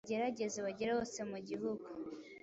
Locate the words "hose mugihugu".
0.97-1.85